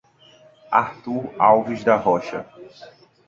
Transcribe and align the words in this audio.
Artur 0.71 1.31
Alves 1.37 1.83
da 1.83 1.95
Rocha 1.95 2.43